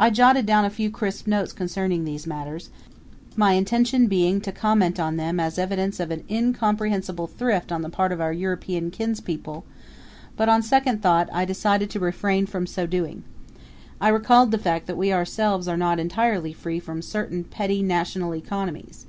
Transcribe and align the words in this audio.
I 0.00 0.10
jotted 0.10 0.46
down 0.46 0.64
a 0.64 0.68
few 0.68 0.90
crisp 0.90 1.28
notes 1.28 1.52
concerning 1.52 2.04
these 2.04 2.26
matters, 2.26 2.70
my 3.36 3.52
intention 3.52 4.08
being 4.08 4.40
to 4.40 4.50
comment 4.50 4.98
on 4.98 5.16
them 5.16 5.38
as 5.38 5.60
evidence 5.60 6.00
of 6.00 6.10
an 6.10 6.24
incomprehensible 6.28 7.28
thrift 7.28 7.70
on 7.70 7.82
the 7.82 7.88
part 7.88 8.10
of 8.10 8.20
our 8.20 8.32
European 8.32 8.90
kins 8.90 9.20
people; 9.20 9.64
but 10.36 10.48
on 10.48 10.60
second 10.60 11.02
thought 11.02 11.28
I 11.32 11.44
decided 11.44 11.88
to 11.90 12.00
refrain 12.00 12.46
from 12.46 12.66
so 12.66 12.84
doing. 12.84 13.22
I 14.00 14.08
recalled 14.08 14.50
the 14.50 14.58
fact 14.58 14.88
that 14.88 14.96
we 14.96 15.12
ourselves 15.12 15.68
are 15.68 15.76
not 15.76 16.00
entirely 16.00 16.52
free 16.52 16.80
from 16.80 17.00
certain 17.00 17.44
petty 17.44 17.80
national 17.80 18.34
economies. 18.34 19.06